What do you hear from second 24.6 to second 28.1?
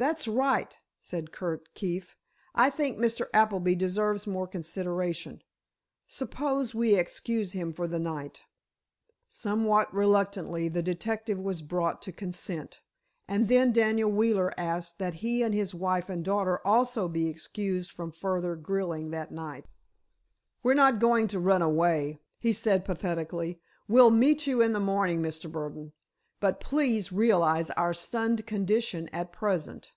in the morning, Mr. Burdon, but please realize our